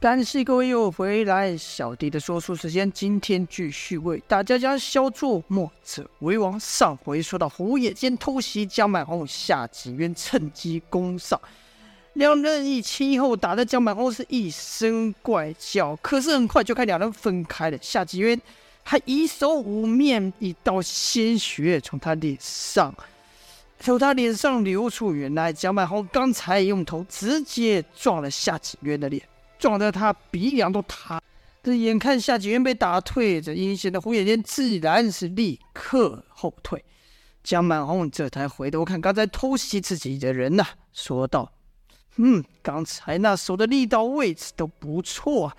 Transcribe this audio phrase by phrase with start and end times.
[0.00, 6.58] 感谢各位又回来，小弟的说书时间，今天继续为大家讲小作墨者为王。
[6.58, 11.38] 上回说到胡野间偷袭江满红，夏吉渊趁机攻上，
[12.14, 17.76] 两人一前一后打得江满红是一声怪叫，可是很快就看两人分开了。
[17.82, 18.40] 夏吉渊
[18.82, 22.94] 还以手捂面，一道鲜血从他脸上
[23.78, 29.22] 从他脸上流出，原来江满红刚才用头直接撞了夏吉渊的脸。
[29.60, 31.20] 撞得他鼻梁都塌，
[31.62, 36.82] 这眼看夏景渊被打退，这阴险的胡野间自然是立刻后退。
[37.44, 41.52] 江满红这才回头看刚才偷袭自己的人呐、说道
[42.16, 45.56] ：“嗯，刚才那手的力道位置都不错啊，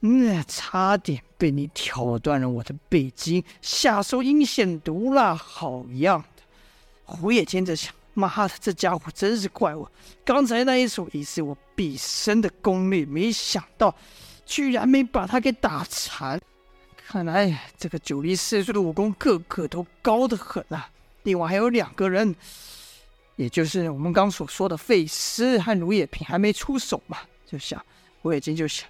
[0.00, 6.42] 嗯，差点被你挑断了我的背筋，下手阴险毒辣，好样的！”
[7.04, 7.92] 胡野间这想。
[8.14, 9.88] 妈的，这家伙真是怪物！
[10.24, 13.94] 刚才那一手已是我毕生的功力，没想到
[14.44, 16.40] 居然没把他给打残。
[17.06, 20.90] 看来这个九黎四帅的武功个个都高得很啊！
[21.24, 22.34] 另外还有两个人，
[23.36, 27.18] 也就是我们刚所说的费师和卢也平还没出手嘛。
[27.46, 27.84] 就想，
[28.22, 28.88] 我已经就想，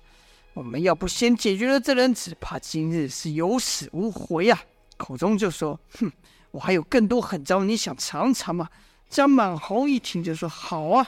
[0.54, 4.62] 我们要不先解决了这人，只怕今日是有死无回啊！
[4.96, 6.12] 口中就说：“哼，
[6.50, 8.68] 我还有更多狠招，你想尝尝吗？”
[9.10, 11.06] 江满红一听就说：“好啊，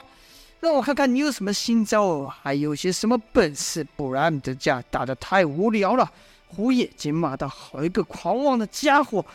[0.59, 6.11] 让我看看你有什么新招，还有些什么本事，不然这架打得太无聊了。”
[6.45, 9.25] 胡野间骂道：“好一个狂妄的家伙！”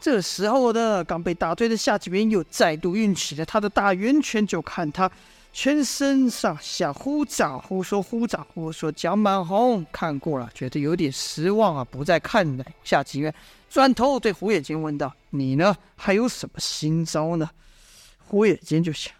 [0.00, 5.10] 这时候的刚被打退的夏吉渊又再度运起了他的大圆拳，就看他
[5.52, 8.92] 全身上下忽长忽缩，忽长忽缩。
[8.92, 12.64] 江满红看过了，觉得有点失望啊，不再看了。
[12.84, 13.34] 夏吉渊
[13.68, 15.74] 转头对胡野间问道：“你呢？
[15.96, 17.48] 还有什么新招呢？”
[18.28, 19.12] 胡野间就想，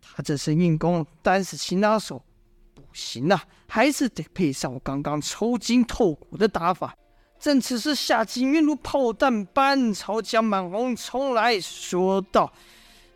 [0.00, 2.22] 他这身硬功单是擒拿手
[2.74, 6.96] 不行啊，还是得配上我刚刚抽筋透骨的打法。
[7.38, 12.50] 正此时，夏吉渊如炮弹般朝江满红冲来，说道：“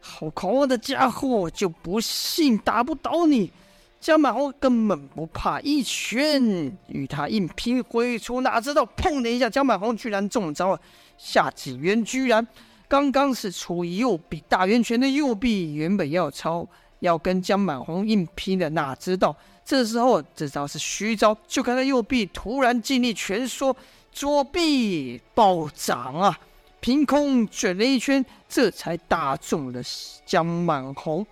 [0.00, 3.50] 好狂妄的家伙，就不信打不倒你！”
[3.98, 6.42] 江满红根本不怕，一拳
[6.88, 10.81] 与他硬拼挥出，哪知道砰的一下，江满红居然中招了。
[11.16, 12.47] 夏吉渊居然。
[12.92, 23.75] 刚刚是出右臂大圆拳的右臂，原本要抄要跟江满红硬拼的，哪知道这时候这招是虚招，就看他右臂突然尽力蜷缩，
[24.12, 26.38] 左臂暴涨啊，
[26.80, 29.80] 凭空卷了一圈，这才打中了
[30.26, 31.26] 江满红。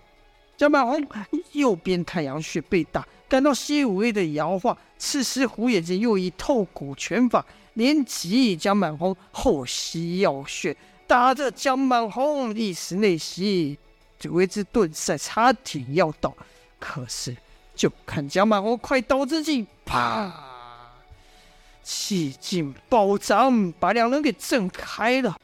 [0.57, 0.99] 江满红
[1.51, 4.75] 右边太阳穴被打，感到些微的摇晃。
[4.97, 7.45] 此时胡野间又以透骨拳法
[7.75, 10.75] 连击江满红后膝要穴。
[11.11, 13.77] 打着江满红一时内息，
[14.17, 16.33] 这为之顿赛，差点要倒。
[16.79, 17.35] 可是，
[17.75, 20.33] 就看江满红快倒之际，啪，
[21.83, 25.37] 气劲暴涨，把两人给震开了。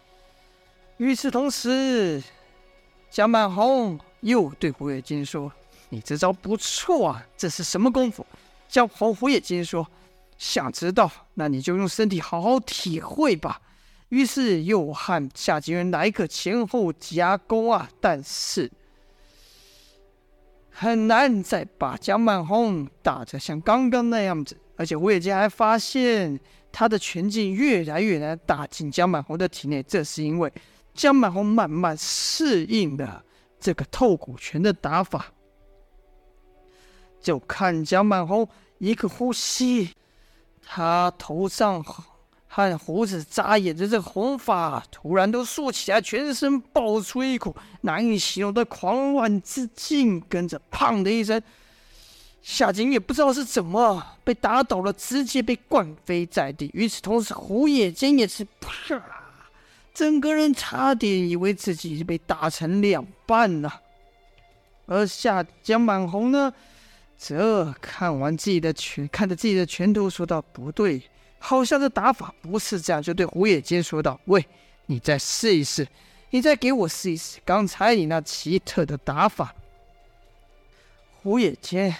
[0.95, 2.23] 与此同时，
[3.11, 5.51] 江满红又对胡月金说
[5.91, 8.25] ：“你这招不错啊，这是什么功夫？”
[8.69, 9.85] 江红胡月金说
[10.39, 13.59] ：“想知道，那你就用身体好好体会吧。”
[14.09, 18.71] 于是又和夏吉渊来个前后夹攻啊，但是
[20.69, 24.57] 很难再把江满红打得像刚刚那样子。
[24.77, 26.39] 而且我已经还发现
[26.71, 30.53] 他的拳劲越来越难打进江满红的体内，这是因为
[30.93, 33.23] 江满红慢慢适应了
[33.59, 35.33] 这个透骨拳的打法。
[37.19, 38.47] 就看江满红
[38.77, 39.93] 一个呼吸，
[40.61, 41.83] 他头上。
[42.49, 51.39] 看胡子扎眼的这红发突然都竖起来，全身爆出一股难以形容的狂乱之劲，跟着“砰”的一声，
[52.41, 56.71] 夏金也不知道是怎么被打倒了，直接被灌飞在地。
[56.73, 58.99] 与此同时，胡野间也是啪，
[59.93, 63.81] 整个人差点以为自己被打成两半了。
[64.87, 66.51] 而夏江满红呢，
[67.17, 71.03] 则看完自己的拳，看着自己的拳头，说道：“不对。”
[71.39, 74.45] 好像这打法不是这样，就对胡野间说道：“喂，
[74.87, 75.87] 你再试一试，
[76.31, 79.53] 你再给我试一试刚才你那奇特的打法。”
[81.21, 81.95] 胡野间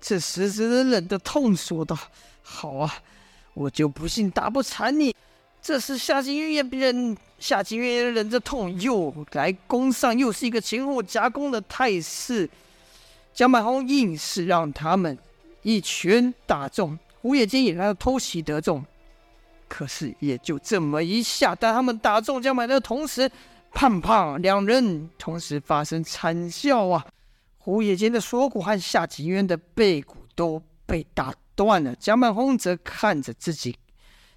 [0.00, 1.96] 这时只能忍着痛说道
[2.42, 3.02] ：“好啊，
[3.54, 5.14] 我就不信打不残你。”
[5.62, 12.48] 这时夏金月也忍，夏金月也忍着痛又来攻上，又是一个前后夹攻的态势。
[13.34, 15.18] 江满红硬是让他们
[15.62, 16.98] 一拳打中。
[17.22, 18.82] 胡野间也来了偷袭得中，
[19.68, 23.30] 可是也就这么一下，但他们打中江满的同时，
[23.72, 27.06] 胖胖，两人同时发生惨叫啊！
[27.58, 31.94] 胡野间的锁骨和夏吉渊的背骨都被打断了。
[31.96, 33.76] 江满红则看着自己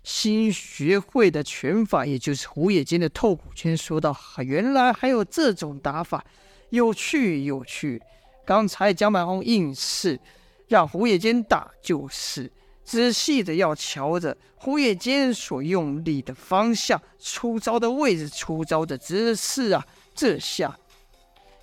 [0.04, 4.14] 新学会的拳法，也就是胡野间的透骨拳，说道
[4.44, 6.24] ：“原来还有这种打法，
[6.70, 8.02] 有趣有趣。
[8.46, 10.20] 刚才江满红硬是
[10.68, 12.52] 让胡野间打，就是。”
[12.84, 19.86] 仔细的要瞧着胡野间所用力的方向、出招的位置、出招的姿势啊！
[20.14, 20.78] 这下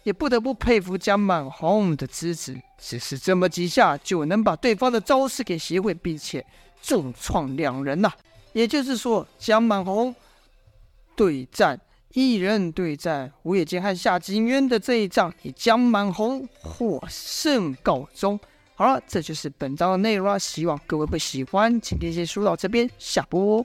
[0.02, 6.44] 也不得不佩服江满红的资质，只是这么几下就能把对方的招式给学会，并且
[6.82, 8.10] 重创两人呐、
[8.52, 10.14] 也就是说，江满红
[11.14, 11.78] 对战
[12.14, 18.40] 一人对战胡野间和夏金渊的这一仗，以江满红获胜告终。
[18.80, 21.78] 好了，这就是本章的内容了，希望各位会喜欢。
[21.82, 23.62] 今天先说到这边，下播。